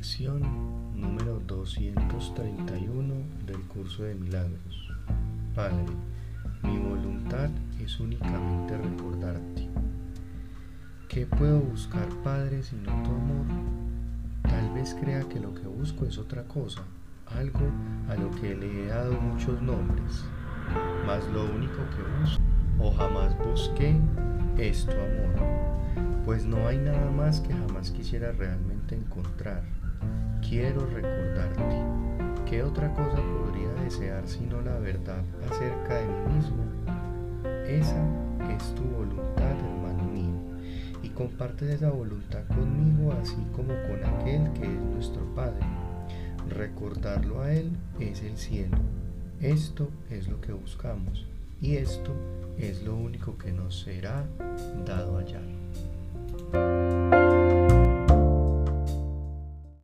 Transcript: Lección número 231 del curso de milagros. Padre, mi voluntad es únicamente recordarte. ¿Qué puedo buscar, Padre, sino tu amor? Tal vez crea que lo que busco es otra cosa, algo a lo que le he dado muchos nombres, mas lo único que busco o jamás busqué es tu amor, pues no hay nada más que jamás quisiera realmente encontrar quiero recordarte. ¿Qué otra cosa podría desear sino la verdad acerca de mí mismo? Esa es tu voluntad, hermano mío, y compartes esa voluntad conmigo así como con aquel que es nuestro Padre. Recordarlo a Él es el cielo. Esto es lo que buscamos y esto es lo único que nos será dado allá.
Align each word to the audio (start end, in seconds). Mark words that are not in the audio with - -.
Lección 0.00 0.40
número 0.98 1.42
231 1.46 3.14
del 3.44 3.60
curso 3.64 4.04
de 4.04 4.14
milagros. 4.14 4.88
Padre, 5.54 5.92
mi 6.62 6.78
voluntad 6.78 7.50
es 7.78 8.00
únicamente 8.00 8.78
recordarte. 8.78 9.68
¿Qué 11.06 11.26
puedo 11.26 11.60
buscar, 11.60 12.08
Padre, 12.24 12.62
sino 12.62 12.90
tu 13.02 13.10
amor? 13.10 13.44
Tal 14.44 14.72
vez 14.72 14.96
crea 14.98 15.20
que 15.28 15.38
lo 15.38 15.52
que 15.52 15.66
busco 15.66 16.06
es 16.06 16.16
otra 16.16 16.44
cosa, 16.44 16.80
algo 17.26 17.70
a 18.08 18.14
lo 18.14 18.30
que 18.40 18.54
le 18.54 18.84
he 18.84 18.86
dado 18.86 19.20
muchos 19.20 19.60
nombres, 19.60 20.24
mas 21.04 21.22
lo 21.28 21.44
único 21.44 21.76
que 21.90 22.22
busco 22.22 22.42
o 22.78 22.90
jamás 22.92 23.36
busqué 23.44 23.94
es 24.56 24.86
tu 24.86 24.92
amor, 24.92 26.24
pues 26.24 26.46
no 26.46 26.66
hay 26.66 26.78
nada 26.78 27.10
más 27.10 27.42
que 27.42 27.52
jamás 27.52 27.90
quisiera 27.90 28.32
realmente 28.32 28.96
encontrar 28.96 29.62
quiero 30.50 30.84
recordarte. 30.84 31.62
¿Qué 32.44 32.64
otra 32.64 32.92
cosa 32.92 33.22
podría 33.22 33.72
desear 33.84 34.26
sino 34.26 34.60
la 34.60 34.80
verdad 34.80 35.22
acerca 35.48 35.94
de 35.94 36.06
mí 36.06 36.34
mismo? 36.34 36.64
Esa 37.68 38.04
es 38.52 38.74
tu 38.74 38.82
voluntad, 38.82 39.52
hermano 39.52 40.02
mío, 40.12 40.34
y 41.04 41.10
compartes 41.10 41.70
esa 41.70 41.90
voluntad 41.90 42.42
conmigo 42.48 43.12
así 43.22 43.36
como 43.54 43.68
con 43.68 44.04
aquel 44.04 44.52
que 44.54 44.64
es 44.64 44.82
nuestro 44.92 45.24
Padre. 45.36 45.64
Recordarlo 46.48 47.42
a 47.42 47.52
Él 47.52 47.70
es 48.00 48.20
el 48.22 48.36
cielo. 48.36 48.78
Esto 49.40 49.88
es 50.10 50.26
lo 50.26 50.40
que 50.40 50.52
buscamos 50.52 51.26
y 51.60 51.76
esto 51.76 52.12
es 52.58 52.82
lo 52.82 52.96
único 52.96 53.38
que 53.38 53.52
nos 53.52 53.82
será 53.82 54.26
dado 54.84 55.16
allá. 55.16 55.40